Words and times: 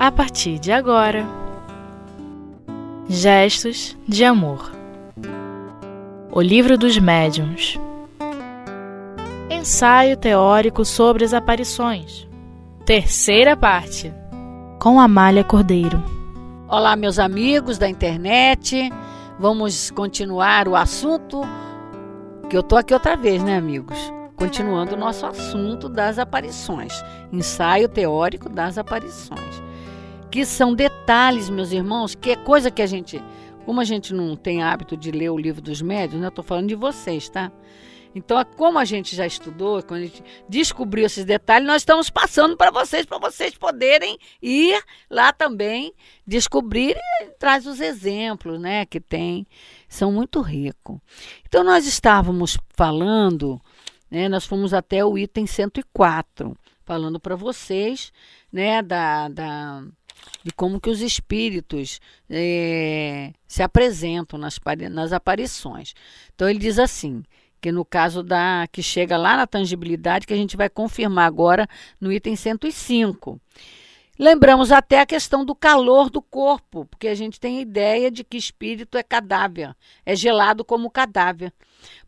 a 0.00 0.10
partir 0.10 0.58
de 0.58 0.72
agora. 0.72 1.26
Gestos 3.06 3.94
de 4.08 4.24
Amor 4.24 4.72
O 6.32 6.40
Livro 6.40 6.78
dos 6.78 6.96
Médiuns 6.96 7.78
Ensaio 9.50 10.16
teórico 10.16 10.86
sobre 10.86 11.22
as 11.22 11.34
aparições. 11.34 12.26
Terceira 12.86 13.54
parte. 13.54 14.10
Com 14.80 14.98
Amália 14.98 15.44
Cordeiro. 15.44 16.02
Olá, 16.66 16.96
meus 16.96 17.18
amigos 17.18 17.76
da 17.76 17.86
internet. 17.86 18.90
Vamos 19.38 19.90
continuar 19.90 20.66
o 20.66 20.76
assunto 20.76 21.42
que 22.48 22.56
eu 22.56 22.62
tô 22.62 22.78
aqui 22.78 22.94
outra 22.94 23.18
vez, 23.18 23.42
né, 23.42 23.58
amigos? 23.58 23.98
Continuando 24.34 24.94
o 24.94 24.98
nosso 24.98 25.26
assunto 25.26 25.90
das 25.90 26.18
aparições, 26.18 26.94
ensaio 27.30 27.86
teórico 27.86 28.48
das 28.48 28.78
aparições 28.78 29.69
que 30.30 30.44
são 30.44 30.74
detalhes, 30.74 31.50
meus 31.50 31.72
irmãos, 31.72 32.14
que 32.14 32.30
é 32.30 32.36
coisa 32.36 32.70
que 32.70 32.80
a 32.80 32.86
gente, 32.86 33.22
como 33.64 33.80
a 33.80 33.84
gente 33.84 34.14
não 34.14 34.36
tem 34.36 34.62
hábito 34.62 34.96
de 34.96 35.10
ler 35.10 35.30
o 35.30 35.38
livro 35.38 35.60
dos 35.60 35.82
médios, 35.82 36.20
né? 36.20 36.28
Eu 36.28 36.30
tô 36.30 36.42
falando 36.42 36.68
de 36.68 36.76
vocês, 36.76 37.28
tá? 37.28 37.50
Então, 38.14 38.44
como 38.56 38.78
a 38.78 38.84
gente 38.84 39.14
já 39.14 39.26
estudou, 39.26 39.82
quando 39.82 40.00
a 40.02 40.04
gente 40.04 40.22
descobriu 40.48 41.06
esses 41.06 41.24
detalhes, 41.24 41.66
nós 41.66 41.82
estamos 41.82 42.10
passando 42.10 42.56
para 42.56 42.70
vocês, 42.70 43.06
para 43.06 43.18
vocês 43.18 43.54
poderem 43.54 44.18
ir 44.42 44.82
lá 45.08 45.32
também 45.32 45.92
descobrir 46.26 46.96
e 46.96 47.26
traz 47.38 47.66
os 47.66 47.80
exemplos, 47.80 48.60
né, 48.60 48.84
que 48.84 49.00
tem, 49.00 49.46
são 49.88 50.10
muito 50.10 50.40
ricos. 50.40 50.98
Então, 51.46 51.62
nós 51.62 51.86
estávamos 51.86 52.58
falando, 52.70 53.60
né, 54.10 54.28
nós 54.28 54.44
fomos 54.44 54.74
até 54.74 55.04
o 55.04 55.16
item 55.16 55.46
104, 55.46 56.56
falando 56.84 57.20
para 57.20 57.36
vocês, 57.36 58.12
né, 58.52 58.82
da, 58.82 59.28
da 59.28 59.84
de 60.42 60.52
como 60.52 60.80
que 60.80 60.90
os 60.90 61.00
espíritos 61.00 62.00
é, 62.28 63.32
se 63.46 63.62
apresentam 63.62 64.38
nas, 64.38 64.58
nas 64.90 65.12
aparições. 65.12 65.94
Então 66.34 66.48
ele 66.48 66.58
diz 66.58 66.78
assim, 66.78 67.22
que 67.60 67.70
no 67.70 67.84
caso 67.84 68.22
da 68.22 68.66
que 68.72 68.82
chega 68.82 69.16
lá 69.16 69.36
na 69.36 69.46
tangibilidade, 69.46 70.26
que 70.26 70.32
a 70.32 70.36
gente 70.36 70.56
vai 70.56 70.68
confirmar 70.68 71.26
agora 71.26 71.68
no 72.00 72.12
item 72.12 72.34
105. 72.34 73.40
Lembramos 74.18 74.70
até 74.70 75.00
a 75.00 75.06
questão 75.06 75.46
do 75.46 75.54
calor 75.54 76.10
do 76.10 76.20
corpo, 76.20 76.84
porque 76.84 77.08
a 77.08 77.14
gente 77.14 77.40
tem 77.40 77.56
a 77.56 77.62
ideia 77.62 78.10
de 78.10 78.22
que 78.22 78.36
espírito 78.36 78.98
é 78.98 79.02
cadáver, 79.02 79.74
é 80.04 80.14
gelado 80.14 80.62
como 80.62 80.90
cadáver. 80.90 81.52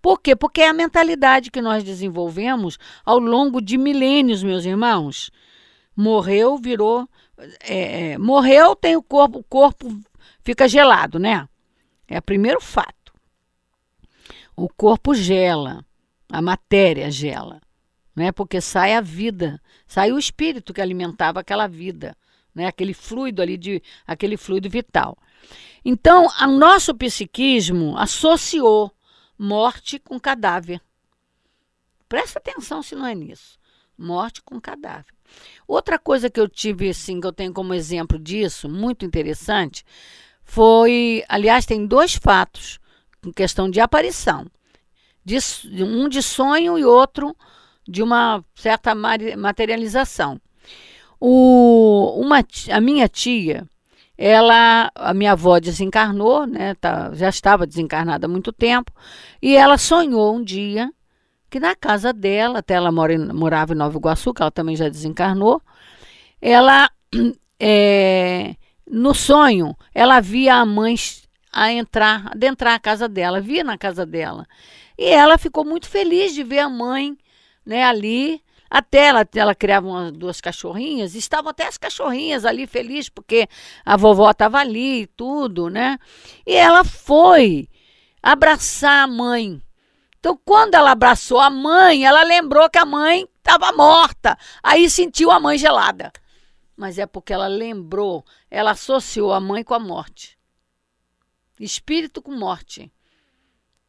Por 0.00 0.20
quê? 0.20 0.36
Porque 0.36 0.60
é 0.60 0.68
a 0.68 0.74
mentalidade 0.74 1.50
que 1.50 1.62
nós 1.62 1.82
desenvolvemos 1.82 2.78
ao 3.02 3.18
longo 3.18 3.62
de 3.62 3.78
milênios, 3.78 4.42
meus 4.42 4.66
irmãos. 4.66 5.30
Morreu, 5.96 6.58
virou 6.58 7.08
é, 7.60 8.12
é, 8.12 8.18
morreu, 8.18 8.74
tem 8.76 8.96
o 8.96 9.02
corpo, 9.02 9.38
o 9.38 9.44
corpo 9.44 10.00
fica 10.42 10.68
gelado, 10.68 11.18
né? 11.18 11.48
É 12.08 12.18
o 12.18 12.22
primeiro 12.22 12.60
fato. 12.60 13.12
O 14.54 14.68
corpo 14.68 15.14
gela, 15.14 15.84
a 16.30 16.42
matéria 16.42 17.10
gela, 17.10 17.60
né? 18.14 18.32
Porque 18.32 18.60
sai 18.60 18.94
a 18.94 19.00
vida, 19.00 19.60
sai 19.86 20.12
o 20.12 20.18
espírito 20.18 20.72
que 20.72 20.80
alimentava 20.80 21.40
aquela 21.40 21.66
vida, 21.66 22.16
né? 22.54 22.66
Aquele 22.66 22.94
fluido 22.94 23.40
ali 23.40 23.56
de 23.56 23.82
aquele 24.06 24.36
fluido 24.36 24.68
vital. 24.68 25.16
Então, 25.84 26.28
o 26.40 26.46
nosso 26.46 26.94
psiquismo 26.94 27.96
associou 27.98 28.92
morte 29.36 29.98
com 29.98 30.20
cadáver. 30.20 30.80
Presta 32.08 32.38
atenção 32.38 32.82
se 32.82 32.94
não 32.94 33.06
é 33.06 33.14
nisso. 33.14 33.58
Morte 33.98 34.42
com 34.42 34.60
cadáver. 34.60 35.12
Outra 35.66 35.98
coisa 35.98 36.28
que 36.28 36.40
eu 36.40 36.48
tive, 36.48 36.90
assim, 36.90 37.20
que 37.20 37.26
eu 37.26 37.32
tenho 37.32 37.52
como 37.52 37.74
exemplo 37.74 38.18
disso, 38.18 38.68
muito 38.68 39.04
interessante, 39.04 39.84
foi, 40.42 41.24
aliás, 41.28 41.64
tem 41.64 41.86
dois 41.86 42.14
fatos 42.14 42.78
em 43.24 43.32
questão 43.32 43.70
de 43.70 43.80
aparição. 43.80 44.46
De, 45.24 45.38
um 45.82 46.08
de 46.08 46.20
sonho 46.20 46.76
e 46.78 46.84
outro 46.84 47.34
de 47.86 48.02
uma 48.02 48.44
certa 48.54 48.94
materialização. 48.94 50.40
O, 51.20 52.20
uma, 52.20 52.44
a 52.70 52.80
minha 52.80 53.08
tia, 53.08 53.64
ela, 54.18 54.90
a 54.94 55.14
minha 55.14 55.32
avó 55.32 55.60
desencarnou, 55.60 56.46
né, 56.46 56.74
tá, 56.74 57.12
já 57.14 57.28
estava 57.28 57.66
desencarnada 57.66 58.26
há 58.26 58.28
muito 58.28 58.52
tempo, 58.52 58.92
e 59.40 59.54
ela 59.54 59.78
sonhou 59.78 60.34
um 60.36 60.42
dia 60.42 60.92
que 61.52 61.60
na 61.60 61.76
casa 61.76 62.14
dela, 62.14 62.60
até 62.60 62.72
ela 62.72 62.90
mora 62.90 63.12
em, 63.12 63.18
morava 63.18 63.74
em 63.74 63.76
Nova 63.76 63.98
Iguaçu, 63.98 64.32
que 64.32 64.40
ela 64.40 64.50
também 64.50 64.74
já 64.74 64.88
desencarnou, 64.88 65.60
ela, 66.40 66.90
é, 67.60 68.56
no 68.88 69.12
sonho, 69.12 69.76
ela 69.94 70.18
via 70.18 70.54
a 70.54 70.64
mãe 70.64 70.94
a 71.52 71.70
entrar, 71.70 72.28
adentrar 72.32 72.72
a 72.72 72.78
casa 72.78 73.06
dela, 73.06 73.38
via 73.38 73.62
na 73.62 73.76
casa 73.76 74.06
dela. 74.06 74.46
E 74.96 75.04
ela 75.04 75.36
ficou 75.36 75.62
muito 75.62 75.90
feliz 75.90 76.32
de 76.32 76.42
ver 76.42 76.60
a 76.60 76.70
mãe 76.70 77.18
né, 77.66 77.84
ali. 77.84 78.40
Até 78.70 79.08
ela, 79.08 79.28
ela 79.34 79.54
criava 79.54 79.86
umas, 79.86 80.10
duas 80.12 80.40
cachorrinhas, 80.40 81.14
estavam 81.14 81.50
até 81.50 81.66
as 81.66 81.76
cachorrinhas 81.76 82.46
ali 82.46 82.66
felizes, 82.66 83.10
porque 83.10 83.46
a 83.84 83.94
vovó 83.98 84.30
estava 84.30 84.56
ali 84.56 85.02
e 85.02 85.06
tudo, 85.06 85.68
né? 85.68 85.98
E 86.46 86.54
ela 86.54 86.82
foi 86.82 87.68
abraçar 88.22 89.04
a 89.04 89.06
mãe. 89.06 89.60
Então, 90.22 90.40
quando 90.44 90.76
ela 90.76 90.92
abraçou 90.92 91.40
a 91.40 91.50
mãe, 91.50 92.04
ela 92.04 92.22
lembrou 92.22 92.70
que 92.70 92.78
a 92.78 92.84
mãe 92.86 93.28
estava 93.38 93.72
morta. 93.72 94.38
Aí 94.62 94.88
sentiu 94.88 95.32
a 95.32 95.40
mãe 95.40 95.58
gelada. 95.58 96.12
Mas 96.76 96.96
é 96.96 97.06
porque 97.06 97.32
ela 97.32 97.48
lembrou, 97.48 98.24
ela 98.48 98.70
associou 98.70 99.32
a 99.32 99.40
mãe 99.40 99.64
com 99.64 99.74
a 99.74 99.80
morte. 99.80 100.38
Espírito 101.58 102.22
com 102.22 102.30
morte. 102.36 102.88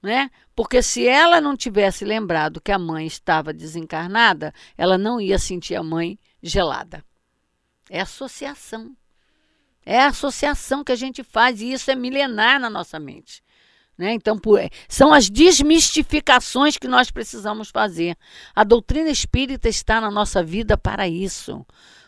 Né? 0.02 0.32
Porque 0.56 0.82
se 0.82 1.08
ela 1.08 1.40
não 1.40 1.56
tivesse 1.56 2.04
lembrado 2.04 2.60
que 2.60 2.72
a 2.72 2.80
mãe 2.80 3.06
estava 3.06 3.54
desencarnada, 3.54 4.52
ela 4.76 4.98
não 4.98 5.22
ia 5.22 5.38
sentir 5.38 5.76
a 5.76 5.84
mãe 5.84 6.18
gelada. 6.42 7.06
É 7.92 8.02
associação. 8.02 8.98
É 9.86 10.00
a 10.00 10.08
associação 10.08 10.84
que 10.84 10.92
a 10.92 10.96
gente 10.96 11.24
faz 11.24 11.62
e 11.62 11.72
isso 11.72 11.92
é 11.92 11.96
milenar 11.96 12.60
na 12.60 12.72
nossa 12.72 13.00
mente. 13.00 13.43
Né? 13.98 14.14
Então, 14.14 14.38
por, 14.38 14.60
são 14.88 15.14
as 15.14 15.30
desmistificações 15.30 16.78
que 16.78 16.88
nós 16.88 17.12
precisamos 17.12 17.70
fazer. 17.70 18.16
A 18.56 18.64
doutrina 18.64 19.10
espírita 19.10 19.70
está 19.70 20.02
na 20.02 20.10
nossa 20.10 20.44
vida 20.44 20.78
para 20.78 21.08
isso 21.08 21.66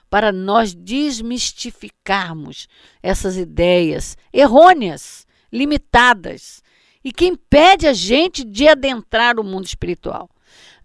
para 0.09 0.31
nós 0.31 0.73
desmistificarmos 0.73 2.69
essas 3.03 3.35
ideias 3.35 4.17
errôneas, 4.31 5.27
limitadas 5.51 6.63
e 7.03 7.11
que 7.11 7.25
impede 7.25 7.85
a 7.85 7.93
gente 7.93 8.43
de 8.43 8.65
adentrar 8.67 9.39
o 9.39 9.43
mundo 9.43 9.65
espiritual, 9.65 10.29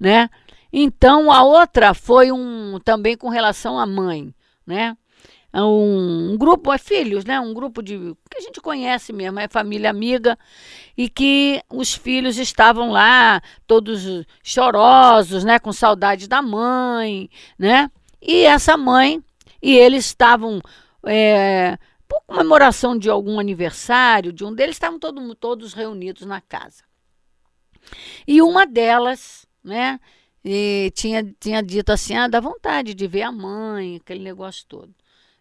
né? 0.00 0.28
Então 0.72 1.31
a 1.31 1.43
outra 1.43 1.94
foi 1.94 2.31
um 2.32 2.78
também 2.84 3.17
com 3.17 3.28
relação 3.28 3.78
à 3.78 3.87
mãe, 3.87 4.34
né? 4.67 4.97
Um, 5.55 6.33
um, 6.33 6.37
grupo, 6.38 6.72
é 6.72 6.78
filhos, 6.78 7.25
né? 7.25 7.41
Um 7.41 7.53
grupo 7.53 7.83
de 7.83 7.99
que 8.31 8.38
a 8.38 8.41
gente 8.41 8.61
conhece 8.61 9.12
mesmo, 9.12 9.41
é 9.41 9.49
família 9.49 9.91
amiga, 9.91 10.38
e 10.97 11.09
que 11.09 11.61
os 11.69 11.94
filhos 11.94 12.38
estavam 12.38 12.91
lá, 12.91 13.43
todos 13.66 14.25
chorosos, 14.43 15.43
né? 15.44 15.59
Com 15.59 15.72
saudade 15.72 16.28
da 16.28 16.41
mãe, 16.41 17.28
né? 17.59 17.91
E 18.22 18.44
essa 18.44 18.77
mãe, 18.77 19.22
e 19.61 19.77
eles 19.77 20.06
estavam 20.06 20.61
é, 21.05 21.78
por 22.09 22.22
comemoração 22.27 22.97
de 22.97 23.11
algum 23.11 23.41
aniversário 23.41 24.32
de 24.32 24.44
um 24.44 24.55
deles, 24.55 24.77
estavam 24.77 24.99
todo, 24.99 25.34
todos 25.34 25.72
reunidos 25.75 26.27
na 26.27 26.41
casa. 26.41 26.84
E 28.27 28.41
uma 28.43 28.67
delas, 28.67 29.47
né? 29.65 29.99
Tinha, 30.94 31.25
tinha 31.38 31.62
dito 31.62 31.91
assim: 31.91 32.14
ah, 32.14 32.29
dá 32.29 32.41
vontade 32.41 32.94
de 32.94 33.06
ver 33.06 33.23
a 33.23 33.32
mãe, 33.32 33.96
aquele 33.96 34.23
negócio 34.23 34.64
todo. 34.67 34.94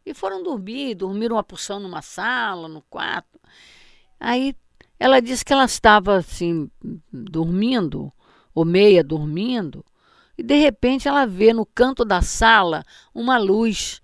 E 0.10 0.14
foram 0.16 0.42
dormir, 0.42 0.96
dormiram 0.96 1.36
uma 1.36 1.44
porção 1.44 1.80
numa 1.80 2.02
sala, 2.02 2.68
no 2.68 2.82
quarto. 2.82 3.40
Aí 4.20 4.56
ela 5.00 5.20
disse 5.22 5.46
que 5.46 5.54
ela 5.54 5.66
estava 5.66 6.16
assim, 6.16 6.68
dormindo, 7.14 8.12
ou 8.52 8.66
meia 8.66 9.04
dormindo, 9.04 9.86
e 10.36 10.42
de 10.42 10.56
repente 10.56 11.08
ela 11.08 11.28
vê 11.28 11.54
no 11.54 11.64
canto 11.64 12.04
da 12.04 12.24
sala 12.24 12.84
uma 13.14 13.38
luz. 13.38 14.02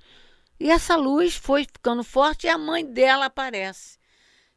E 0.60 0.69
essa 0.69 0.96
luz 0.96 1.36
foi 1.36 1.63
ficando 1.63 2.04
forte 2.04 2.46
e 2.46 2.50
a 2.51 2.58
mãe 2.58 2.86
dela 2.86 3.25
aparece. 3.25 3.98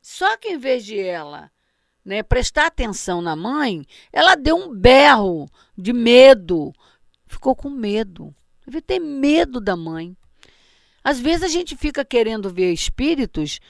Só 0.03 0.37
que 0.37 0.49
em 0.49 0.59
vez 0.59 0.85
de 0.85 1.01
ela 1.01 1.51
né, 2.05 2.23
prestar 2.23 2.67
atenção 2.67 3.23
na 3.23 3.35
mãe, 3.35 3.87
ela 4.12 4.35
deu 4.35 4.55
um 4.55 4.75
berro 4.75 5.49
de 5.79 5.94
medo. 5.94 6.75
Ficou 7.27 7.56
com 7.56 7.71
medo. 7.71 8.35
Deve 8.67 8.83
ter 8.83 8.99
medo 8.99 9.62
da 9.62 9.75
mãe. 9.75 10.15
Às 11.08 11.19
vezes 11.19 11.43
a 11.43 11.49
gente 11.49 11.75
fica 11.75 12.05
querendo 12.05 12.50
ver 12.50 12.70
espíritos, 12.70 13.60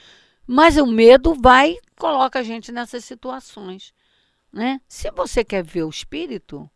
mas 0.45 0.75
o 0.75 0.85
medo 0.85 1.33
vai 1.33 1.77
coloca 1.97 2.39
a 2.39 2.43
gente 2.43 2.69
nessas 2.69 3.05
situações, 3.05 3.93
né? 4.51 4.81
Se 4.89 5.09
você 5.11 5.41
quer 5.41 5.63
ver 5.63 5.83
o 5.83 5.89
espírito, 5.89 6.69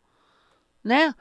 né? 0.81 1.13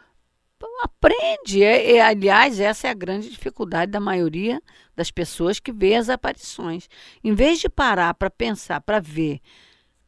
aprende. 0.80 1.60
É, 1.60 1.96
é, 1.96 2.00
aliás, 2.00 2.60
essa 2.60 2.86
é 2.86 2.90
a 2.90 2.94
grande 2.94 3.28
dificuldade 3.30 3.90
da 3.90 3.98
maioria 3.98 4.62
das 4.94 5.10
pessoas 5.10 5.58
que 5.58 5.72
vê 5.72 5.96
as 5.96 6.08
aparições. 6.08 6.88
Em 7.24 7.34
vez 7.34 7.58
de 7.58 7.68
parar 7.68 8.14
para 8.14 8.30
pensar, 8.30 8.80
para 8.80 9.00
ver 9.00 9.40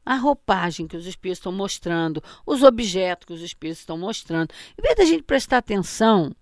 a 0.07 0.15
roupagem 0.15 0.87
que 0.87 0.97
os 0.97 1.07
espíritos 1.07 1.39
estão 1.39 1.51
mostrando, 1.51 2.23
os 2.47 2.63
objetos 2.63 3.27
que 3.27 3.33
os 3.33 3.43
espíritos 3.43 3.81
estão 3.81 3.99
mostrando, 3.99 4.55
em 4.79 4.83
vez 4.83 4.95
da 4.95 5.05
gente 5.05 5.25
prestar 5.25 5.59
atenção, 5.59 6.33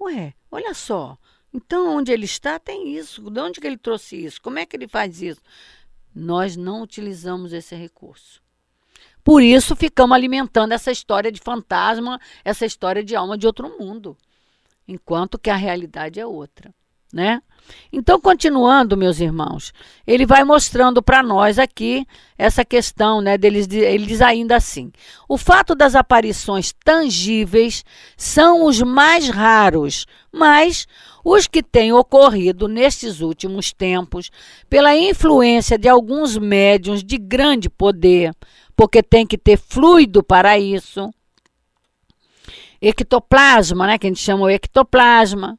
ué, 0.00 0.32
olha 0.50 0.72
só, 0.72 1.18
então 1.52 1.96
onde 1.96 2.12
ele 2.12 2.24
está 2.24 2.58
tem 2.58 2.96
isso, 2.96 3.30
de 3.30 3.40
onde 3.40 3.60
que 3.60 3.66
ele 3.66 3.76
trouxe 3.76 4.16
isso, 4.24 4.40
como 4.40 4.58
é 4.58 4.66
que 4.66 4.76
ele 4.76 4.88
faz 4.88 5.20
isso? 5.20 5.40
Nós 6.14 6.56
não 6.56 6.82
utilizamos 6.82 7.52
esse 7.52 7.74
recurso. 7.74 8.42
Por 9.24 9.42
isso 9.42 9.76
ficamos 9.76 10.14
alimentando 10.14 10.72
essa 10.72 10.90
história 10.90 11.30
de 11.30 11.40
fantasma, 11.40 12.20
essa 12.44 12.66
história 12.66 13.04
de 13.04 13.14
alma 13.14 13.38
de 13.38 13.46
outro 13.46 13.68
mundo, 13.78 14.16
enquanto 14.86 15.38
que 15.38 15.48
a 15.48 15.56
realidade 15.56 16.18
é 16.18 16.26
outra, 16.26 16.74
né? 17.12 17.40
Então, 17.92 18.20
continuando, 18.20 18.96
meus 18.96 19.20
irmãos, 19.20 19.72
ele 20.04 20.26
vai 20.26 20.42
mostrando 20.42 21.00
para 21.00 21.22
nós 21.22 21.58
aqui 21.58 22.04
essa 22.36 22.64
questão, 22.64 23.20
né? 23.20 23.38
Deles, 23.38 23.68
ele 23.70 24.06
diz 24.06 24.20
ainda 24.20 24.56
assim: 24.56 24.90
o 25.28 25.38
fato 25.38 25.74
das 25.74 25.94
aparições 25.94 26.72
tangíveis 26.84 27.84
são 28.16 28.64
os 28.64 28.82
mais 28.82 29.28
raros, 29.28 30.06
mas 30.32 30.86
os 31.24 31.46
que 31.46 31.62
têm 31.62 31.92
ocorrido 31.92 32.68
nestes 32.68 33.20
últimos 33.20 33.72
tempos, 33.72 34.30
pela 34.68 34.96
influência 34.96 35.78
de 35.78 35.88
alguns 35.88 36.36
médiums 36.36 37.04
de 37.04 37.18
grande 37.18 37.68
poder, 37.70 38.34
porque 38.74 39.02
tem 39.02 39.26
que 39.26 39.38
ter 39.38 39.56
fluido 39.58 40.22
para 40.22 40.58
isso. 40.58 41.12
Ectoplasma, 42.80 43.86
né, 43.86 43.98
que 43.98 44.06
a 44.06 44.10
gente 44.10 44.20
chama 44.20 44.44
o 44.44 44.50
ectoplasma. 44.50 45.58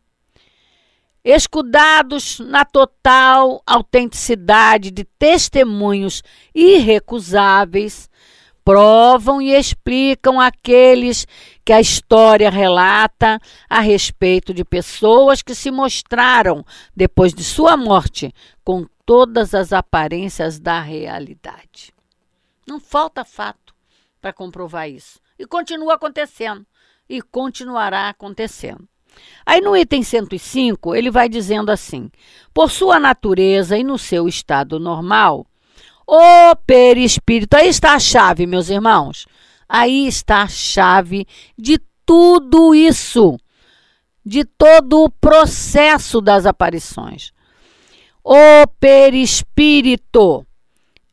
Escudados 1.23 2.39
na 2.41 2.65
total 2.65 3.63
autenticidade 3.65 4.91
de 4.91 5.05
testemunhos 5.05 6.21
irrecusáveis, 6.53 8.09
provam 8.63 9.41
e 9.41 9.53
explicam 9.53 10.39
aqueles 10.39 11.27
que 11.65 11.73
a 11.73 11.81
história 11.81 12.49
relata 12.49 13.39
a 13.69 13.79
respeito 13.79 14.53
de 14.53 14.63
pessoas 14.63 15.41
que 15.41 15.53
se 15.53 15.69
mostraram, 15.71 16.65
depois 16.95 17.33
de 17.33 17.43
sua 17.43 17.75
morte, 17.75 18.33
com 18.63 18.85
todas 19.05 19.53
as 19.53 19.73
aparências 19.73 20.59
da 20.59 20.79
realidade. 20.79 21.93
Não 22.65 22.79
falta 22.79 23.25
fato 23.25 23.73
para 24.21 24.31
comprovar 24.31 24.89
isso. 24.89 25.19
E 25.37 25.45
continua 25.45 25.95
acontecendo. 25.95 26.65
E 27.09 27.21
continuará 27.21 28.09
acontecendo. 28.09 28.87
Aí 29.45 29.61
no 29.61 29.75
item 29.75 30.01
105, 30.01 30.95
ele 30.95 31.11
vai 31.11 31.27
dizendo 31.27 31.69
assim: 31.69 32.09
por 32.53 32.71
sua 32.71 32.99
natureza 32.99 33.77
e 33.77 33.83
no 33.83 33.97
seu 33.97 34.27
estado 34.27 34.79
normal, 34.79 35.45
o 36.07 36.55
perispírito. 36.65 37.55
Aí 37.55 37.67
está 37.67 37.93
a 37.93 37.99
chave, 37.99 38.45
meus 38.45 38.69
irmãos. 38.69 39.25
Aí 39.67 40.07
está 40.07 40.43
a 40.43 40.47
chave 40.47 41.25
de 41.57 41.79
tudo 42.05 42.75
isso, 42.75 43.37
de 44.25 44.45
todo 44.45 45.03
o 45.03 45.09
processo 45.09 46.21
das 46.21 46.45
aparições. 46.45 47.31
O 48.23 48.67
perispírito 48.79 50.45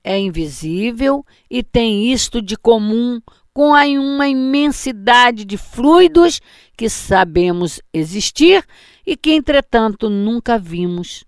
é 0.02 0.19
invisível 0.19 1.25
e 1.50 1.62
tem 1.62 2.12
isto 2.12 2.40
de 2.40 2.56
comum 2.56 3.20
com 3.52 3.72
uma 3.72 4.28
imensidade 4.28 5.44
de 5.44 5.56
fluidos 5.56 6.40
que 6.76 6.88
sabemos 6.88 7.81
existir 7.93 8.64
e 9.04 9.16
que, 9.16 9.32
entretanto, 9.32 10.08
nunca 10.08 10.58
vimos. 10.58 11.25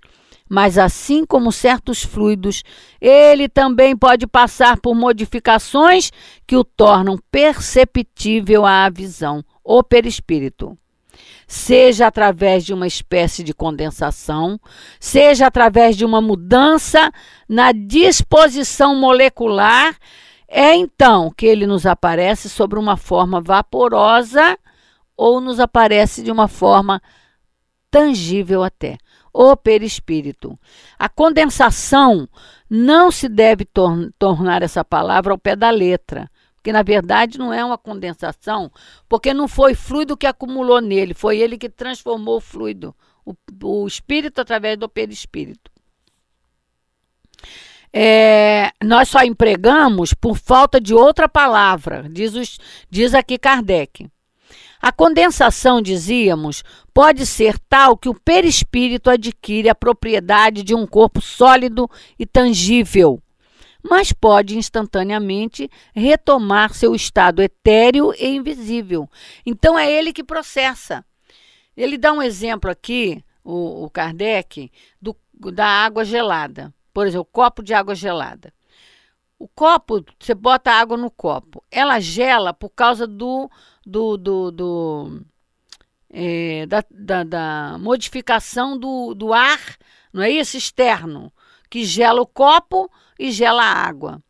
Mas, 0.55 0.77
assim 0.77 1.25
como 1.25 1.51
certos 1.51 2.03
fluidos, 2.03 2.63
ele 3.01 3.49
também 3.49 3.97
pode 3.97 4.27
passar 4.27 4.79
por 4.79 4.95
modificações 4.95 6.13
que 6.47 6.55
o 6.55 6.63
tornam 6.63 7.19
perceptível 7.31 8.67
à 8.67 8.91
visão, 8.91 9.43
o 9.65 9.83
perispírito 9.83 10.77
seja 11.47 12.07
através 12.07 12.67
de 12.67 12.75
uma 12.75 12.87
espécie 12.87 13.43
de 13.43 13.55
condensação, 13.55 14.61
seja 15.01 15.47
através 15.47 15.97
de 15.97 16.05
uma 16.05 16.21
mudança 16.21 17.11
na 17.49 17.73
disposição 17.73 18.95
molecular, 18.95 19.97
é 20.47 20.75
então 20.75 21.31
que 21.31 21.47
ele 21.47 21.67
nos 21.67 21.87
aparece 21.87 22.51
sobre 22.51 22.79
uma 22.79 22.99
forma 22.99 23.41
vaporosa 23.41 24.59
ou 25.17 25.41
nos 25.41 25.59
aparece 25.59 26.23
de 26.23 26.31
uma 26.31 26.49
forma 26.49 27.01
tangível 27.91 28.63
até. 28.63 28.99
O 29.33 29.57
perispírito. 29.57 30.59
A 30.99 31.09
condensação 31.09 32.29
não 32.69 33.11
se 33.11 33.29
deve 33.29 33.65
tor 33.65 34.13
tornar 34.19 34.63
essa 34.63 34.85
palavra 34.85 35.33
ao 35.33 35.39
pé 35.39 35.57
da 35.57 35.71
letra 35.71 36.31
que 36.63 36.73
na 36.73 36.83
verdade 36.83 37.39
não 37.39 37.53
é 37.53 37.65
uma 37.65 37.77
condensação, 37.77 38.71
porque 39.09 39.35
não 39.35 39.49
foi 39.49 39.75
fluido 39.75 40.17
que 40.17 40.27
acumulou 40.27 40.81
nele, 40.81 41.13
foi 41.13 41.39
ele 41.39 41.59
que 41.59 41.69
transformou 41.69 42.37
o 42.37 42.41
fluido, 42.41 42.95
o, 43.27 43.35
o 43.65 43.87
espírito 43.87 44.41
através 44.41 44.79
do 44.79 44.89
perispírito. 44.89 45.71
É, 47.93 48.71
nós 48.83 49.09
só 49.09 49.23
empregamos 49.23 50.15
por 50.15 50.39
falta 50.39 50.81
de 50.81 50.95
outra 50.95 51.29
palavra, 51.29 52.09
diz, 52.09 52.35
os, 52.35 52.59
diz 52.89 53.13
aqui 53.13 53.37
Kardec. 53.37 54.09
A 54.83 54.91
condensação, 54.91 55.81
dizíamos, 55.81 56.65
pode 56.93 57.25
ser 57.25 57.57
tal 57.69 57.97
que 57.97 58.09
o 58.09 58.15
perispírito 58.15 59.09
adquire 59.09 59.69
a 59.69 59.77
propriedade 59.77 60.65
de 60.65 60.75
um 60.75 60.89
corpo 60.89 61.21
sólido 61.21 61.89
e 62.19 62.27
tangível, 62.27 63.23
mas 63.81 64.13
pode 64.13 64.59
instantaneamente 64.59 65.71
retomar 65.95 66.75
seu 66.75 66.97
estado 66.97 67.41
etéreo 67.41 68.13
e 68.19 68.27
invisível. 68.27 69.09
Então 69.47 69.79
é 69.79 69.89
ele 69.89 70.13
que 70.13 70.25
processa. 70.25 71.05
Ele 71.77 71.97
dá 71.97 72.13
um 72.13 72.21
exemplo 72.21 72.69
aqui, 72.69 73.25
o, 73.45 73.85
o 73.85 73.91
Kardec, 73.91 74.69
do, 75.01 75.17
da 75.53 75.65
água 75.65 76.05
gelada. 76.05 76.75
Por 76.93 77.07
exemplo, 77.07 77.29
copo 77.31 77.63
de 77.63 77.73
água 77.73 77.95
gelada. 77.95 78.53
O 79.43 79.49
copo, 79.49 80.05
você 80.21 80.37
bota 80.37 80.71
água 80.71 80.97
no 80.97 81.11
copo, 81.11 81.65
ela 81.69 81.99
gela 81.99 82.55
por 82.55 82.71
causa 82.71 83.09
do, 83.09 83.51
do, 83.85 84.17
do, 84.17 84.53
do 84.53 85.23
é, 86.09 86.65
da, 86.67 86.85
da, 86.89 87.25
da, 87.25 87.77
modificação 87.81 88.79
do, 88.79 89.15
do 89.15 89.33
ar, 89.33 89.77
não 90.13 90.23
é 90.23 90.31
isso? 90.31 90.57
Externo, 90.57 91.33
que 91.69 91.85
gela 91.85 92.23
o 92.23 92.27
copo 92.27 92.89
e 93.19 93.33
gela 93.33 93.65
a 93.65 93.85
água. 93.85 94.23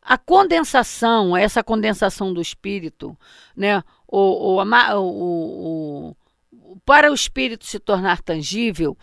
A 0.00 0.16
condensação, 0.16 1.36
essa 1.36 1.62
condensação 1.62 2.32
do 2.32 2.40
espírito, 2.40 3.14
né, 3.54 3.84
o, 4.08 4.56
o, 4.56 4.62
o, 4.62 6.16
o 6.52 6.80
para 6.86 7.10
o 7.10 7.14
espírito 7.14 7.66
se 7.66 7.78
tornar 7.78 8.22
tangível, 8.22 8.96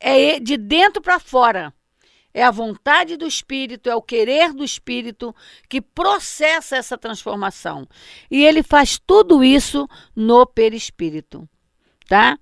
é 0.00 0.40
de 0.40 0.56
dentro 0.56 1.00
para 1.00 1.20
fora. 1.20 1.72
É 2.36 2.42
a 2.42 2.50
vontade 2.50 3.16
do 3.16 3.26
espírito, 3.26 3.88
é 3.88 3.96
o 3.96 4.02
querer 4.02 4.52
do 4.52 4.62
espírito 4.62 5.34
que 5.70 5.80
processa 5.80 6.76
essa 6.76 6.98
transformação. 6.98 7.88
E 8.30 8.44
ele 8.44 8.62
faz 8.62 8.98
tudo 8.98 9.42
isso 9.42 9.88
no 10.14 10.44
perispírito, 10.44 11.48
tá? 12.06 12.38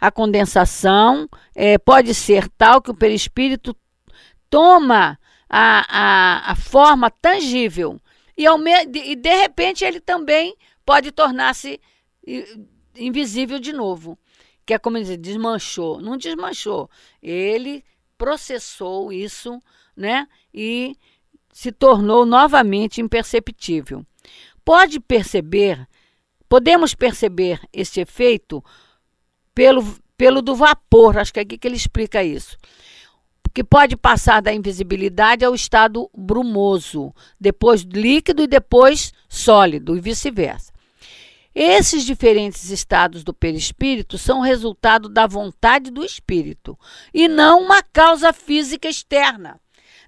A 0.00 0.10
condensação 0.10 1.28
é, 1.54 1.76
pode 1.76 2.14
ser 2.14 2.48
tal 2.56 2.80
que 2.80 2.90
o 2.90 2.96
perispírito 2.96 3.76
toma 4.48 5.20
a, 5.46 5.84
a, 5.90 6.52
a 6.52 6.56
forma 6.56 7.10
tangível. 7.10 8.00
E, 8.38 8.46
ao 8.46 8.56
me, 8.56 8.72
e 8.94 9.14
de 9.14 9.36
repente 9.42 9.84
ele 9.84 10.00
também 10.00 10.56
pode 10.86 11.12
tornar-se 11.12 11.78
invisível 12.96 13.58
de 13.58 13.74
novo. 13.74 14.18
Que 14.64 14.72
é 14.72 14.78
como 14.78 14.98
dizer, 14.98 15.18
desmanchou. 15.18 16.00
Não 16.00 16.16
desmanchou. 16.16 16.88
Ele 17.22 17.84
processou 18.16 19.12
isso, 19.12 19.60
né? 19.96 20.26
E 20.52 20.96
se 21.52 21.70
tornou 21.70 22.26
novamente 22.26 23.00
imperceptível. 23.00 24.04
Pode 24.64 24.98
perceber, 24.98 25.86
podemos 26.48 26.94
perceber 26.94 27.60
esse 27.72 28.00
efeito 28.00 28.64
pelo, 29.54 29.84
pelo 30.16 30.42
do 30.42 30.54
vapor, 30.54 31.18
acho 31.18 31.32
que 31.32 31.38
é 31.38 31.42
aqui 31.42 31.58
que 31.58 31.68
ele 31.68 31.76
explica 31.76 32.24
isso 32.24 32.56
que 33.54 33.62
pode 33.62 33.96
passar 33.96 34.42
da 34.42 34.52
invisibilidade 34.52 35.44
ao 35.44 35.54
estado 35.54 36.10
brumoso, 36.12 37.14
depois 37.40 37.82
líquido 37.82 38.42
e 38.42 38.48
depois 38.48 39.12
sólido, 39.28 39.96
e 39.96 40.00
vice-versa. 40.00 40.73
Esses 41.54 42.04
diferentes 42.04 42.68
estados 42.70 43.22
do 43.22 43.32
perispírito 43.32 44.18
são 44.18 44.40
resultado 44.40 45.08
da 45.08 45.26
vontade 45.26 45.90
do 45.90 46.04
espírito 46.04 46.76
e 47.12 47.28
não 47.28 47.62
uma 47.62 47.82
causa 47.82 48.32
física 48.32 48.88
externa. 48.88 49.60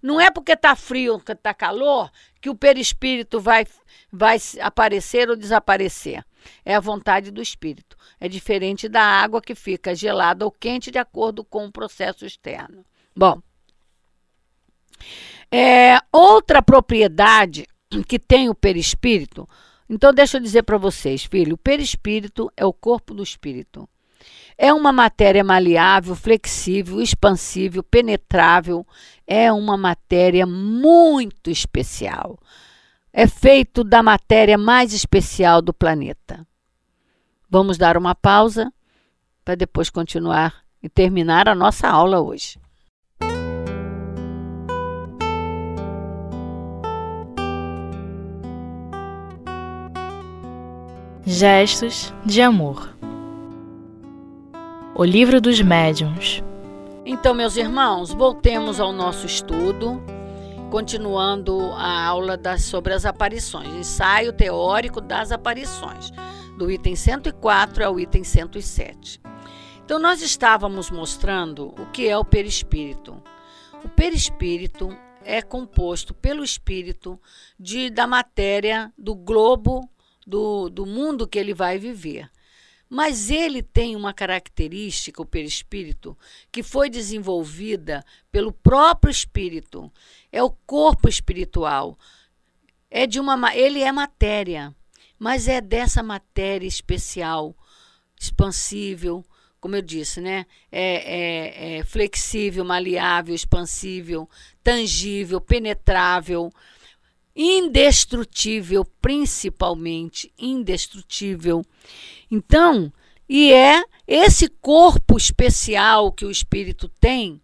Não 0.02 0.20
é 0.20 0.30
porque 0.30 0.52
está 0.52 0.74
frio, 0.74 1.20
que 1.20 1.32
está 1.32 1.54
calor, 1.54 2.10
que 2.40 2.50
o 2.50 2.54
perispírito 2.54 3.40
vai, 3.40 3.66
vai 4.12 4.38
aparecer 4.60 5.30
ou 5.30 5.36
desaparecer. 5.36 6.24
É 6.64 6.74
a 6.74 6.80
vontade 6.80 7.30
do 7.30 7.40
espírito. 7.40 7.96
É 8.20 8.28
diferente 8.28 8.88
da 8.88 9.02
água 9.02 9.40
que 9.40 9.54
fica 9.54 9.94
gelada 9.94 10.44
ou 10.44 10.50
quente 10.50 10.90
de 10.90 10.98
acordo 10.98 11.44
com 11.44 11.66
o 11.66 11.72
processo 11.72 12.26
externo. 12.26 12.84
Bom, 13.16 13.40
é, 15.50 15.98
outra 16.12 16.60
propriedade 16.60 17.66
que 18.06 18.18
tem 18.18 18.48
o 18.48 18.54
perispírito. 18.54 19.48
Então, 19.88 20.12
deixa 20.12 20.37
eu 20.37 20.40
dizer 20.40 20.62
para 20.62 20.78
vocês, 20.78 21.25
filho: 21.25 21.55
o 21.55 21.59
perispírito 21.59 22.50
é 22.57 22.64
o 22.64 22.73
corpo 22.73 23.14
do 23.14 23.23
espírito. 23.23 23.88
É 24.59 24.73
uma 24.73 24.90
matéria 24.90 25.45
maleável, 25.45 26.14
flexível, 26.14 27.00
expansível, 27.00 27.83
penetrável. 27.83 28.87
É 29.26 29.52
uma 29.52 29.76
matéria 29.76 30.47
muito 30.47 31.50
especial. 31.50 32.38
É 33.12 33.26
feito 33.26 33.85
da 33.85 34.02
matéria 34.02 34.57
mais 34.57 34.93
especial 34.93 35.61
do 35.61 35.73
planeta. 35.73 36.47
Vamos 37.49 37.78
dar 37.78 37.97
uma 37.97 38.14
pausa 38.14 38.73
para 39.45 39.55
depois 39.55 39.90
continuar 39.90 40.64
e 40.83 40.88
terminar 40.88 41.49
a 41.49 41.55
nossa 41.55 41.88
aula 41.88 42.21
hoje. 42.21 42.59
Gestos 51.28 52.14
de 52.25 52.40
amor. 52.40 52.97
O 54.95 55.02
livro 55.02 55.40
dos 55.40 55.61
médiuns. 55.61 56.40
Então, 57.04 57.35
meus 57.35 57.56
irmãos, 57.56 58.12
voltemos 58.12 58.78
ao 58.78 58.92
nosso 58.92 59.26
estudo, 59.26 60.00
continuando 60.71 61.73
a 61.73 62.06
aula 62.06 62.37
das, 62.37 62.62
sobre 62.62 62.92
as 62.92 63.04
aparições, 63.04 63.66
ensaio 63.75 64.33
teórico 64.33 65.00
das 65.00 65.33
aparições, 65.33 66.12
do 66.56 66.71
item 66.71 66.95
104 66.95 67.85
ao 67.85 67.99
item 67.99 68.23
107. 68.23 69.21
Então, 69.85 69.99
nós 69.99 70.23
estávamos 70.23 70.92
mostrando 70.92 71.75
o 71.76 71.87
que 71.87 72.09
é 72.09 72.16
o 72.16 72.25
perispírito. 72.25 73.21
O 73.85 73.88
perispírito 73.88 74.97
é 75.25 75.42
composto 75.42 76.14
pelo 76.14 76.45
espírito 76.45 77.21
de, 77.59 77.90
da 77.90 78.06
matéria 78.06 78.92
do 78.97 79.12
globo 79.12 79.90
do, 80.26 80.68
do 80.68 80.85
mundo 80.85 81.28
que 81.28 81.38
ele 81.38 81.54
vai 81.54 81.78
viver. 81.78 82.28
Mas 82.88 83.30
ele 83.30 83.62
tem 83.62 83.97
uma 83.97 84.12
característica, 84.12 85.21
o 85.21 85.26
perispírito, 85.26 86.16
que 86.52 86.62
foi 86.62 86.88
desenvolvida 86.88 88.04
pelo 88.30 88.52
próprio 88.52 89.11
espírito. 89.11 89.90
É 90.30 90.42
o 90.42 90.50
corpo 90.50 91.09
espiritual. 91.09 91.99
É 92.90 93.06
de 93.06 93.18
uma, 93.18 93.54
ele 93.56 93.83
é 93.83 93.90
matéria, 93.90 94.75
mas 95.18 95.49
é 95.49 95.61
dessa 95.61 96.02
matéria 96.02 96.66
especial, 96.66 97.56
expansível, 98.18 99.25
como 99.61 99.75
eu 99.75 99.83
disse, 99.83 100.21
né? 100.21 100.47
É, 100.71 101.75
é, 101.75 101.78
é 101.78 101.85
flexível, 101.85 102.64
maleável, 102.64 103.35
expansível, 103.35 104.28
tangível, 104.62 105.40
penetrável 105.40 106.52
indestrutível, 107.37 108.83
principalmente 109.00 110.33
indestrutível. 110.38 111.62
Então, 112.31 112.90
e 113.28 113.52
é 113.52 113.85
esse 114.07 114.49
corpo 114.49 115.19
especial 115.19 116.11
que 116.11 116.25
o 116.25 116.31
espírito 116.31 116.88
tem, 116.88 117.40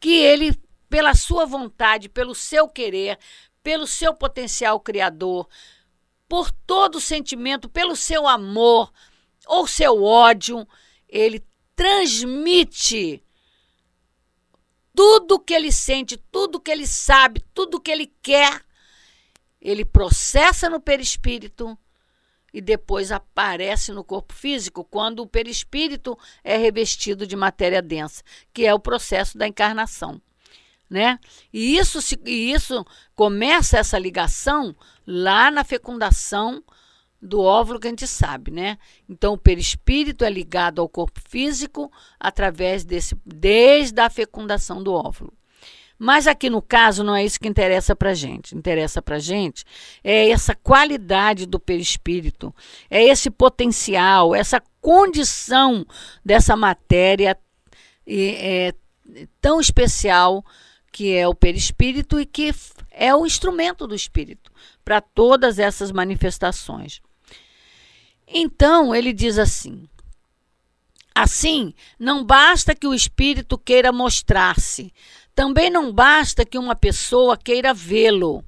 que 0.00 0.14
ele, 0.14 0.58
pela 0.88 1.14
sua 1.14 1.44
vontade, 1.44 2.08
pelo 2.08 2.34
seu 2.34 2.66
querer, 2.66 3.18
pelo 3.62 3.86
seu 3.86 4.14
potencial 4.14 4.80
criador, 4.80 5.46
por 6.26 6.50
todo 6.50 6.96
o 6.96 7.00
sentimento, 7.00 7.68
pelo 7.68 7.94
seu 7.94 8.26
amor 8.26 8.90
ou 9.46 9.66
seu 9.66 10.02
ódio, 10.02 10.66
ele 11.06 11.44
transmite 11.76 13.22
tudo 14.94 15.40
que 15.40 15.52
ele 15.52 15.72
sente, 15.72 16.16
tudo 16.16 16.60
que 16.60 16.70
ele 16.70 16.86
sabe, 16.86 17.44
tudo 17.52 17.80
que 17.80 17.90
ele 17.90 18.06
quer 18.22 18.64
ele 19.64 19.84
processa 19.84 20.68
no 20.68 20.78
perispírito 20.78 21.76
e 22.52 22.60
depois 22.60 23.10
aparece 23.10 23.90
no 23.90 24.04
corpo 24.04 24.34
físico 24.34 24.84
quando 24.84 25.20
o 25.20 25.26
perispírito 25.26 26.16
é 26.44 26.56
revestido 26.56 27.26
de 27.26 27.34
matéria 27.34 27.82
densa, 27.82 28.22
que 28.52 28.66
é 28.66 28.74
o 28.74 28.78
processo 28.78 29.36
da 29.38 29.48
encarnação. 29.48 30.20
Né? 30.88 31.18
E 31.52 31.76
isso, 31.76 31.98
e 32.26 32.52
isso 32.52 32.84
começa 33.16 33.78
essa 33.78 33.98
ligação 33.98 34.76
lá 35.04 35.50
na 35.50 35.64
fecundação 35.64 36.62
do 37.20 37.40
óvulo 37.40 37.80
que 37.80 37.86
a 37.86 37.90
gente 37.90 38.06
sabe, 38.06 38.50
né? 38.50 38.78
Então 39.08 39.32
o 39.32 39.38
perispírito 39.38 40.26
é 40.26 40.30
ligado 40.30 40.82
ao 40.82 40.88
corpo 40.88 41.20
físico 41.26 41.90
através 42.20 42.84
desse 42.84 43.16
desde 43.24 43.98
a 43.98 44.10
fecundação 44.10 44.82
do 44.82 44.92
óvulo. 44.92 45.32
Mas 46.04 46.26
aqui 46.26 46.50
no 46.50 46.60
caso 46.60 47.02
não 47.02 47.16
é 47.16 47.24
isso 47.24 47.40
que 47.40 47.48
interessa 47.48 47.96
para 47.96 48.12
gente. 48.12 48.54
Interessa 48.54 49.00
para 49.00 49.18
gente 49.18 49.64
é 50.04 50.28
essa 50.28 50.54
qualidade 50.54 51.46
do 51.46 51.58
perispírito, 51.58 52.54
é 52.90 53.02
esse 53.04 53.30
potencial, 53.30 54.34
essa 54.34 54.62
condição 54.82 55.86
dessa 56.22 56.54
matéria 56.56 57.34
é, 58.06 58.74
tão 59.40 59.58
especial 59.58 60.44
que 60.92 61.16
é 61.16 61.26
o 61.26 61.34
perispírito 61.34 62.20
e 62.20 62.26
que 62.26 62.54
é 62.90 63.14
o 63.14 63.24
instrumento 63.24 63.86
do 63.86 63.94
espírito 63.94 64.52
para 64.84 65.00
todas 65.00 65.58
essas 65.58 65.90
manifestações. 65.90 67.00
Então 68.28 68.94
ele 68.94 69.14
diz 69.14 69.38
assim: 69.38 69.88
Assim, 71.14 71.72
não 71.96 72.24
basta 72.24 72.74
que 72.74 72.88
o 72.88 72.92
espírito 72.92 73.56
queira 73.56 73.92
mostrar-se, 73.92 74.92
também 75.34 75.68
não 75.70 75.92
basta 75.92 76.44
que 76.44 76.58
uma 76.58 76.76
pessoa 76.76 77.36
queira 77.36 77.74
vê-lo. 77.74 78.44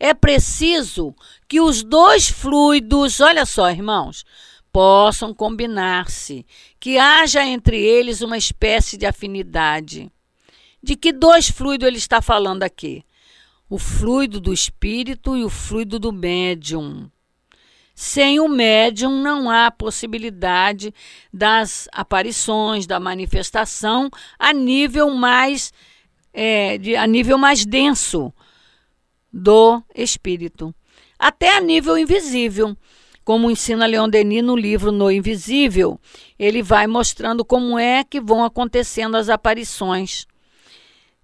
É 0.00 0.14
preciso 0.14 1.14
que 1.48 1.60
os 1.60 1.82
dois 1.82 2.28
fluidos, 2.28 3.20
olha 3.20 3.44
só, 3.44 3.70
irmãos, 3.70 4.24
possam 4.72 5.34
combinar-se, 5.34 6.46
que 6.78 6.98
haja 6.98 7.44
entre 7.44 7.80
eles 7.80 8.20
uma 8.20 8.36
espécie 8.36 8.96
de 8.96 9.06
afinidade. 9.06 10.10
De 10.82 10.94
que 10.94 11.12
dois 11.12 11.48
fluidos 11.48 11.86
ele 11.86 11.98
está 11.98 12.22
falando 12.22 12.62
aqui? 12.62 13.02
O 13.68 13.78
fluido 13.78 14.40
do 14.40 14.52
espírito 14.52 15.36
e 15.36 15.44
o 15.44 15.48
fluido 15.48 15.98
do 15.98 16.12
médium. 16.12 17.10
Sem 17.94 18.38
o 18.38 18.48
médium 18.48 19.20
não 19.20 19.50
há 19.50 19.72
possibilidade 19.72 20.94
das 21.32 21.88
aparições, 21.90 22.86
da 22.86 23.00
manifestação 23.00 24.08
a 24.38 24.52
nível 24.52 25.10
mais 25.10 25.72
é, 26.32 26.78
de, 26.78 26.96
a 26.96 27.06
nível 27.06 27.38
mais 27.38 27.64
denso 27.64 28.32
do 29.32 29.82
espírito, 29.94 30.74
até 31.18 31.56
a 31.56 31.60
nível 31.60 31.96
invisível. 31.98 32.76
Como 33.24 33.50
ensina 33.50 33.84
Leon 33.84 34.08
Denis 34.08 34.42
no 34.42 34.56
livro 34.56 34.90
No 34.90 35.10
Invisível, 35.10 36.00
ele 36.38 36.62
vai 36.62 36.86
mostrando 36.86 37.44
como 37.44 37.78
é 37.78 38.02
que 38.02 38.22
vão 38.22 38.42
acontecendo 38.42 39.16
as 39.16 39.28
aparições. 39.28 40.26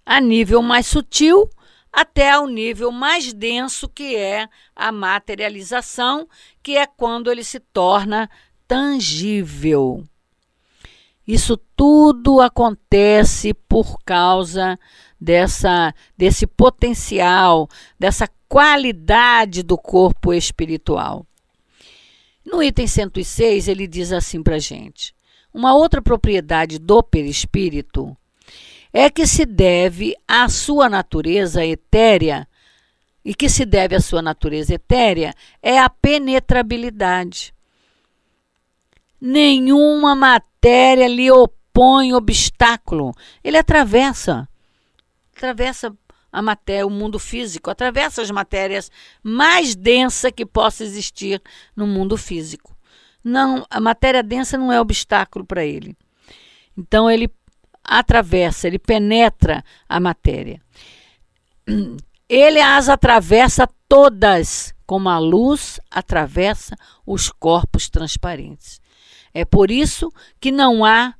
A 0.05 0.21
nível 0.21 0.61
mais 0.61 0.85
sutil, 0.85 1.49
até 1.91 2.29
ao 2.29 2.45
nível 2.45 2.91
mais 2.91 3.33
denso, 3.33 3.89
que 3.89 4.15
é 4.15 4.47
a 4.75 4.91
materialização, 4.91 6.27
que 6.61 6.77
é 6.77 6.85
quando 6.85 7.31
ele 7.31 7.43
se 7.43 7.59
torna 7.59 8.29
tangível. 8.67 10.07
Isso 11.27 11.57
tudo 11.75 12.39
acontece 12.39 13.53
por 13.53 13.97
causa 14.05 14.77
dessa 15.19 15.93
desse 16.17 16.45
potencial, 16.45 17.67
dessa 17.99 18.29
qualidade 18.47 19.63
do 19.63 19.77
corpo 19.77 20.33
espiritual. 20.33 21.25
No 22.45 22.61
item 22.61 22.85
106, 22.85 23.67
ele 23.67 23.87
diz 23.87 24.11
assim 24.11 24.43
para 24.43 24.59
gente: 24.59 25.15
uma 25.51 25.73
outra 25.73 26.01
propriedade 26.01 26.77
do 26.77 27.01
perispírito 27.01 28.15
é 28.93 29.09
que 29.09 29.25
se 29.25 29.45
deve 29.45 30.15
à 30.27 30.47
sua 30.47 30.87
natureza 30.87 31.65
etérea, 31.65 32.47
e 33.25 33.33
que 33.33 33.49
se 33.49 33.65
deve 33.65 33.95
à 33.95 33.99
sua 33.99 34.21
natureza 34.21 34.75
etérea 34.75 35.33
é 35.61 35.79
a 35.79 35.89
penetrabilidade. 35.89 37.54
Nenhuma 39.27 40.13
matéria 40.13 41.07
lhe 41.07 41.31
opõe 41.31 42.13
obstáculo, 42.13 43.11
ele 43.43 43.57
atravessa 43.57 44.47
atravessa 45.35 45.91
a 46.31 46.41
matéria, 46.43 46.85
o 46.85 46.91
mundo 46.91 47.17
físico, 47.17 47.71
atravessa 47.71 48.21
as 48.21 48.29
matérias 48.29 48.91
mais 49.23 49.75
densas 49.75 50.31
que 50.31 50.45
possa 50.45 50.83
existir 50.83 51.41
no 51.75 51.87
mundo 51.87 52.17
físico. 52.17 52.75
Não, 53.23 53.65
a 53.67 53.79
matéria 53.79 54.21
densa 54.21 54.57
não 54.57 54.71
é 54.71 54.79
obstáculo 54.79 55.43
para 55.43 55.65
ele. 55.65 55.97
Então 56.77 57.09
ele 57.09 57.27
atravessa, 57.83 58.67
ele 58.67 58.77
penetra 58.77 59.63
a 59.89 59.99
matéria. 59.99 60.61
ele 62.29 62.59
as 62.59 62.89
atravessa 62.89 63.67
todas, 63.89 64.71
como 64.85 65.09
a 65.09 65.17
luz 65.17 65.79
atravessa 65.89 66.75
os 67.07 67.31
corpos 67.31 67.89
transparentes. 67.89 68.79
É 69.35 69.43
por 69.43 69.69
isso 69.69 70.09
que 70.39 70.49
não 70.49 70.85
há 70.85 71.13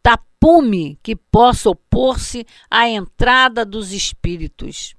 tapume 0.00 1.00
que 1.02 1.16
possa 1.16 1.68
opor-se 1.68 2.46
à 2.70 2.88
entrada 2.88 3.64
dos 3.64 3.92
espíritos. 3.92 4.94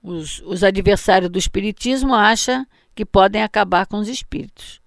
Os, 0.00 0.40
os 0.46 0.62
adversários 0.62 1.28
do 1.28 1.36
espiritismo 1.36 2.14
acham 2.14 2.64
que 2.94 3.04
podem 3.04 3.42
acabar 3.42 3.86
com 3.86 3.98
os 3.98 4.06
espíritos. 4.06 4.80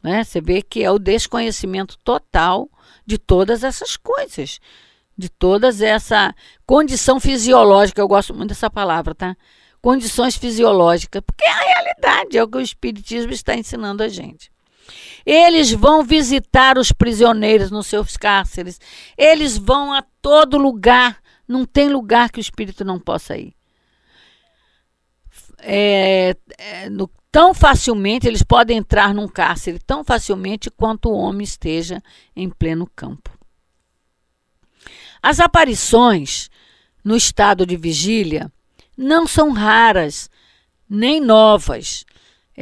Né? 0.00 0.22
Você 0.22 0.40
vê 0.40 0.62
que 0.62 0.84
é 0.84 0.90
o 0.92 0.98
desconhecimento 0.98 1.98
total 2.04 2.70
de 3.04 3.18
todas 3.18 3.64
essas 3.64 3.96
coisas, 3.96 4.60
de 5.18 5.28
todas 5.28 5.80
essa 5.80 6.32
condição 6.64 7.18
fisiológica. 7.18 8.00
Eu 8.00 8.06
gosto 8.06 8.32
muito 8.32 8.50
dessa 8.50 8.70
palavra, 8.70 9.12
tá? 9.12 9.36
Condições 9.82 10.36
fisiológicas, 10.36 11.20
porque 11.26 11.44
é 11.44 11.50
a 11.50 11.58
realidade, 11.58 12.38
é 12.38 12.44
o 12.44 12.48
que 12.48 12.58
o 12.58 12.60
Espiritismo 12.60 13.32
está 13.32 13.56
ensinando 13.56 14.04
a 14.04 14.08
gente. 14.08 14.52
Eles 15.24 15.70
vão 15.70 16.04
visitar 16.04 16.78
os 16.78 16.92
prisioneiros 16.92 17.70
nos 17.70 17.86
seus 17.86 18.16
cárceres. 18.16 18.80
Eles 19.16 19.56
vão 19.56 19.92
a 19.92 20.02
todo 20.22 20.58
lugar. 20.58 21.18
Não 21.46 21.64
tem 21.64 21.88
lugar 21.88 22.30
que 22.30 22.38
o 22.38 22.40
espírito 22.40 22.84
não 22.84 22.98
possa 22.98 23.36
ir. 23.36 23.54
É, 25.58 26.34
é, 26.58 26.88
no, 26.88 27.10
tão 27.30 27.52
facilmente, 27.52 28.26
eles 28.26 28.42
podem 28.42 28.78
entrar 28.78 29.14
num 29.14 29.28
cárcere 29.28 29.78
tão 29.78 30.02
facilmente 30.02 30.70
quanto 30.70 31.10
o 31.10 31.16
homem 31.16 31.44
esteja 31.44 32.02
em 32.34 32.48
pleno 32.48 32.88
campo. 32.94 33.30
As 35.22 35.38
aparições 35.38 36.48
no 37.04 37.16
estado 37.16 37.66
de 37.66 37.76
vigília 37.76 38.50
não 38.96 39.26
são 39.26 39.52
raras 39.52 40.30
nem 40.88 41.20
novas 41.20 42.04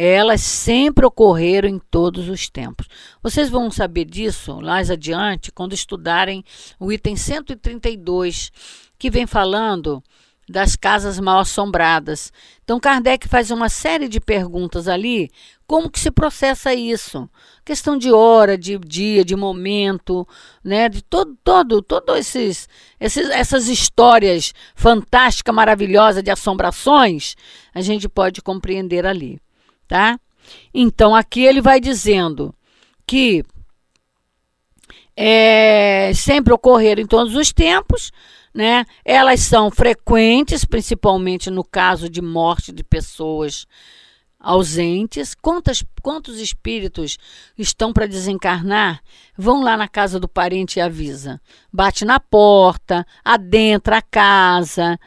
elas 0.01 0.43
sempre 0.43 1.05
ocorreram 1.05 1.69
em 1.69 1.81
todos 1.91 2.29
os 2.29 2.49
tempos. 2.49 2.87
Vocês 3.21 3.51
vão 3.51 3.69
saber 3.69 4.05
disso 4.05 4.61
mais 4.61 4.93
adiante 4.93 5.51
quando 5.51 5.73
estudarem 5.73 6.45
o 6.79 6.93
item 6.93 7.17
132, 7.17 8.53
que 8.97 9.11
vem 9.11 9.27
falando 9.27 10.01
das 10.49 10.77
casas 10.77 11.19
mal 11.19 11.41
assombradas. 11.41 12.33
Então 12.63 12.79
Kardec 12.79 13.27
faz 13.27 13.51
uma 13.51 13.69
série 13.69 14.07
de 14.07 14.21
perguntas 14.21 14.87
ali, 14.87 15.33
como 15.67 15.91
que 15.91 15.99
se 15.99 16.13
processa 16.13 16.73
isso? 16.73 17.29
Questão 17.65 17.99
de 17.99 18.13
hora, 18.13 18.57
de 18.57 18.79
dia, 18.79 19.25
de 19.25 19.35
momento, 19.35 20.25
né, 20.63 20.89
de 20.89 21.03
todo 21.03 21.37
todo 21.43 21.83
todo 21.83 22.15
esses, 22.15 22.69
esses 23.01 23.29
essas 23.31 23.67
histórias 23.67 24.55
fantásticas, 24.77 25.53
maravilhosas 25.53 26.23
de 26.23 26.31
assombrações, 26.31 27.35
a 27.75 27.81
gente 27.81 28.09
pode 28.09 28.41
compreender 28.41 29.05
ali 29.05 29.41
tá? 29.89 30.21
Então 30.73 31.15
aqui 31.15 31.41
ele 31.41 31.61
vai 31.61 31.81
dizendo 31.81 32.55
que 33.07 33.45
é, 35.17 36.13
sempre 36.15 36.53
ocorreram 36.53 37.03
em 37.03 37.07
todos 37.07 37.35
os 37.35 37.53
tempos, 37.53 38.13
né? 38.55 38.85
Elas 39.05 39.41
são 39.41 39.71
frequentes, 39.71 40.65
principalmente 40.65 41.51
no 41.51 41.65
caso 41.65 42.09
de 42.09 42.23
morte 42.23 42.71
de 42.71 42.85
pessoas 42.85 43.67
ausentes. 44.39 45.35
Quantas, 45.35 45.83
quantos 46.03 46.39
espíritos 46.39 47.19
estão 47.57 47.93
para 47.93 48.07
desencarnar? 48.07 49.01
Vão 49.37 49.63
lá 49.63 49.77
na 49.77 49.89
casa 49.89 50.21
do 50.21 50.29
parente 50.29 50.79
e 50.79 50.83
avisa. 50.83 51.41
Bate 51.73 52.05
na 52.05 52.21
porta, 52.21 53.05
adentra 53.25 53.99
a 53.99 54.03
casa, 54.03 54.99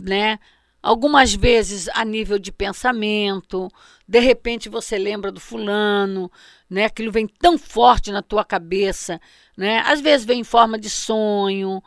né? 0.00 0.38
Algumas 0.82 1.34
vezes 1.34 1.88
a 1.92 2.04
nível 2.04 2.38
de 2.38 2.52
pensamento, 2.52 3.68
de 4.06 4.20
repente 4.20 4.68
você 4.68 4.96
lembra 4.96 5.32
do 5.32 5.40
fulano, 5.40 6.30
né? 6.70 6.84
Aquilo 6.84 7.10
vem 7.10 7.26
tão 7.26 7.58
forte 7.58 8.12
na 8.12 8.22
tua 8.22 8.44
cabeça, 8.44 9.20
né? 9.56 9.82
Às 9.84 10.00
vezes 10.00 10.24
vem 10.24 10.40
em 10.40 10.44
forma 10.44 10.78
de 10.78 10.88
sonho, 10.88 11.82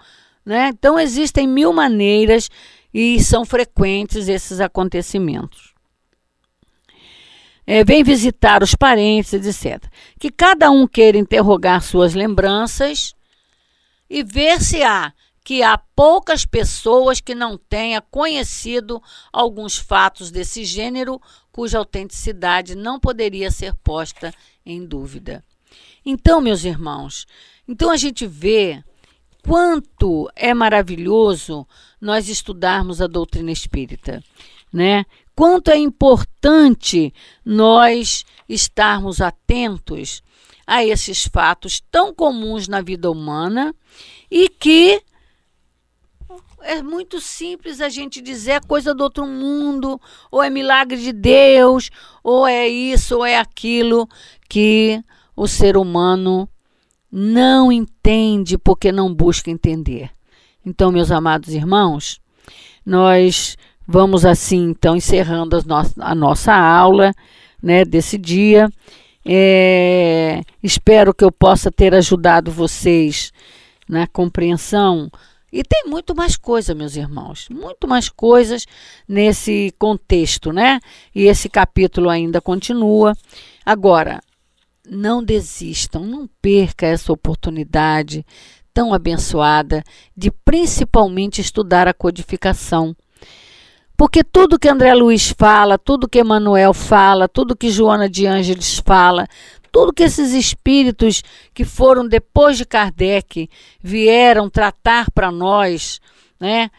né? 0.45 0.69
Então 0.69 0.99
existem 0.99 1.47
mil 1.47 1.71
maneiras 1.71 2.49
e 2.93 3.21
são 3.23 3.45
frequentes 3.45 4.27
esses 4.27 4.59
acontecimentos. 4.59 5.73
É, 7.65 7.85
vem 7.85 8.03
visitar 8.03 8.61
os 8.61 8.75
parentes, 8.75 9.33
etc. 9.33 9.81
Que 10.19 10.29
cada 10.29 10.69
um 10.69 10.85
queira 10.85 11.17
interrogar 11.17 11.81
suas 11.81 12.13
lembranças 12.13 13.15
e 14.09 14.23
ver 14.23 14.59
se 14.59 14.83
há 14.83 15.13
que 15.43 15.63
há 15.63 15.77
poucas 15.77 16.45
pessoas 16.45 17.19
que 17.19 17.33
não 17.33 17.57
tenha 17.57 18.01
conhecido 18.01 19.01
alguns 19.31 19.77
fatos 19.77 20.29
desse 20.29 20.63
gênero 20.63 21.19
cuja 21.51 21.77
autenticidade 21.77 22.75
não 22.75 22.99
poderia 22.99 23.49
ser 23.49 23.73
posta 23.75 24.33
em 24.65 24.85
dúvida. 24.85 25.43
Então, 26.05 26.41
meus 26.41 26.63
irmãos, 26.63 27.25
então 27.67 27.89
a 27.89 27.97
gente 27.97 28.27
vê 28.27 28.83
quanto 29.43 30.29
é 30.35 30.53
maravilhoso 30.53 31.67
nós 31.99 32.29
estudarmos 32.29 33.01
a 33.01 33.07
doutrina 33.07 33.51
espírita, 33.51 34.23
né? 34.71 35.05
Quanto 35.35 35.71
é 35.71 35.77
importante 35.77 37.13
nós 37.43 38.23
estarmos 38.47 39.21
atentos 39.21 40.21
a 40.67 40.85
esses 40.85 41.25
fatos 41.25 41.81
tão 41.91 42.13
comuns 42.13 42.67
na 42.67 42.81
vida 42.81 43.09
humana 43.09 43.73
e 44.29 44.47
que 44.47 45.01
é 46.63 46.81
muito 46.81 47.19
simples 47.19 47.81
a 47.81 47.89
gente 47.89 48.21
dizer 48.21 48.51
é 48.51 48.59
coisa 48.59 48.93
do 48.93 49.03
outro 49.03 49.25
mundo, 49.25 49.99
ou 50.29 50.41
é 50.41 50.49
milagre 50.49 50.97
de 50.97 51.11
Deus, 51.11 51.89
ou 52.23 52.47
é 52.47 52.67
isso, 52.67 53.17
ou 53.17 53.25
é 53.25 53.37
aquilo 53.37 54.07
que 54.49 55.01
o 55.35 55.47
ser 55.47 55.77
humano 55.77 56.47
não 57.11 57.71
entende 57.71 58.57
porque 58.57 58.91
não 58.91 59.13
busca 59.13 59.49
entender. 59.49 60.11
Então, 60.65 60.91
meus 60.91 61.11
amados 61.11 61.53
irmãos, 61.53 62.19
nós 62.85 63.57
vamos 63.87 64.25
assim, 64.25 64.69
então, 64.69 64.95
encerrando 64.95 65.57
a 65.99 66.15
nossa, 66.15 66.53
aula 66.53 67.13
né, 67.61 67.83
desse 67.83 68.17
dia. 68.17 68.69
É, 69.25 70.41
espero 70.63 71.13
que 71.13 71.23
eu 71.23 71.31
possa 71.31 71.71
ter 71.71 71.93
ajudado 71.93 72.51
vocês 72.51 73.31
na 73.87 74.07
compreensão 74.07 75.11
e 75.51 75.63
tem 75.63 75.83
muito 75.85 76.15
mais 76.15 76.37
coisa, 76.37 76.73
meus 76.73 76.95
irmãos, 76.95 77.47
muito 77.49 77.87
mais 77.87 78.07
coisas 78.07 78.65
nesse 79.07 79.73
contexto, 79.77 80.53
né? 80.53 80.79
E 81.13 81.23
esse 81.23 81.49
capítulo 81.49 82.09
ainda 82.09 82.39
continua. 82.39 83.13
Agora, 83.65 84.21
não 84.87 85.23
desistam, 85.23 86.05
não 86.05 86.27
perca 86.41 86.85
essa 86.85 87.11
oportunidade 87.11 88.25
tão 88.73 88.93
abençoada 88.93 89.83
de 90.15 90.31
principalmente 90.31 91.41
estudar 91.41 91.87
a 91.87 91.93
codificação. 91.93 92.95
Porque 94.01 94.23
tudo 94.23 94.57
que 94.57 94.67
André 94.67 94.95
Luiz 94.95 95.29
fala, 95.29 95.77
tudo 95.77 96.09
que 96.09 96.17
Emanuel 96.17 96.73
fala, 96.73 97.29
tudo 97.29 97.55
que 97.55 97.69
Joana 97.69 98.09
de 98.09 98.25
Ângeles 98.25 98.81
fala, 98.83 99.27
tudo 99.71 99.93
que 99.93 100.01
esses 100.01 100.33
espíritos 100.33 101.21
que 101.53 101.63
foram 101.63 102.07
depois 102.07 102.57
de 102.57 102.65
Kardec 102.65 103.47
vieram 103.79 104.49
tratar 104.49 105.11
para 105.11 105.31
nós, 105.31 106.01
né? 106.39 106.71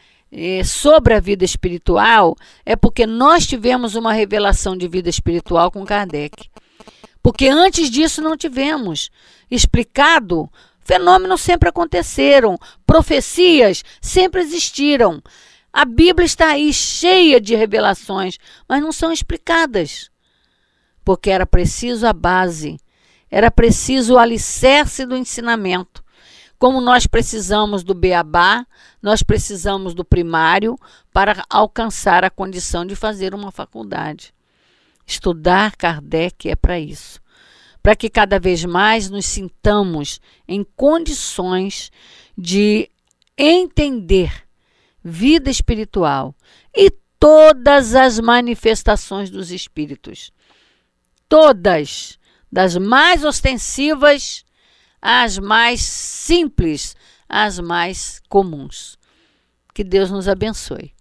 sobre 0.65 1.15
a 1.15 1.21
vida 1.21 1.45
espiritual, 1.45 2.35
é 2.67 2.75
porque 2.75 3.07
nós 3.07 3.47
tivemos 3.47 3.95
uma 3.95 4.13
revelação 4.13 4.77
de 4.77 4.89
vida 4.89 5.09
espiritual 5.09 5.71
com 5.71 5.85
Kardec. 5.85 6.51
Porque 7.23 7.47
antes 7.47 7.89
disso 7.89 8.21
não 8.21 8.37
tivemos 8.37 9.11
explicado. 9.49 10.51
Fenômenos 10.81 11.41
sempre 11.41 11.69
aconteceram, 11.69 12.59
profecias 12.85 13.85
sempre 14.01 14.41
existiram. 14.41 15.23
A 15.73 15.85
Bíblia 15.85 16.27
está 16.27 16.49
aí 16.49 16.73
cheia 16.73 17.41
de 17.41 17.55
revelações, 17.55 18.39
mas 18.69 18.83
não 18.83 18.93
são 18.93 19.11
explicadas 19.11 20.13
porque 21.05 21.31
era 21.31 21.47
preciso 21.47 22.07
a 22.07 22.13
base, 22.13 22.79
era 23.31 23.51
preciso 23.51 24.15
o 24.15 24.19
alicerce 24.19 25.05
do 25.07 25.17
ensinamento. 25.17 26.03
Como 26.59 26.81
nós 26.81 27.07
precisamos 27.07 27.83
do 27.83 27.93
beabá, 27.93 28.65
nós 29.01 29.23
precisamos 29.23 29.95
do 29.95 30.05
primário 30.05 30.79
para 31.13 31.45
alcançar 31.51 32.25
a 32.25 32.31
condição 32.31 32.87
de 32.87 32.95
fazer 32.95 33.35
uma 33.35 33.51
faculdade. 33.51 34.33
Estudar 35.05 35.75
Kardec 35.75 36.49
é 36.49 36.55
para 36.55 36.79
isso. 36.79 37.21
Para 37.83 37.97
que 37.97 38.09
cada 38.09 38.39
vez 38.39 38.65
mais 38.65 39.11
nos 39.11 39.27
sintamos 39.27 40.21
em 40.47 40.65
condições 40.77 41.91
de 42.39 42.89
entender 43.37 44.42
vida 45.03 45.51
espiritual 45.51 46.35
e 46.75 46.91
todas 47.19 47.95
as 47.95 48.19
manifestações 48.19 49.31
dos 49.31 49.51
espíritos 49.51 50.33
todas, 51.33 52.19
das 52.53 52.77
mais 52.77 53.25
ostensivas 53.25 54.45
às 55.01 55.39
mais 55.39 55.81
simples, 55.81 56.95
às 57.27 57.59
mais 57.59 58.21
comuns. 58.29 58.99
Que 59.73 59.83
Deus 59.83 60.11
nos 60.11 60.29
abençoe. 60.29 60.93